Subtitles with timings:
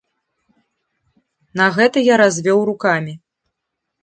[1.61, 3.13] На гэта я развёў рукамі.